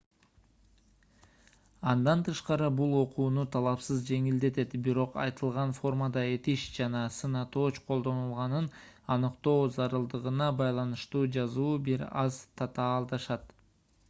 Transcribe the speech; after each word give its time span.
андан 1.89 2.21
тышкары 2.27 2.69
бул 2.77 2.93
окууну 2.99 3.43
талашсыз 3.55 3.99
жеңилдетет 4.07 4.71
бирок 4.87 5.19
айтылган 5.25 5.75
формада 5.81 6.23
этиш 6.37 6.63
жана 6.77 7.01
сын 7.17 7.37
атооч 7.41 7.77
колдонулганын 7.91 8.69
аныктоо 9.17 9.57
зарылдыгына 9.77 10.51
байланыштуу 10.63 11.21
жазуу 11.37 11.75
бир 11.91 12.07
аз 12.23 12.45
татаалдашат 12.63 13.47